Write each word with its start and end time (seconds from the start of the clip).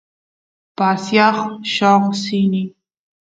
pasiaq 0.77 1.37
lloqsini 1.73 2.63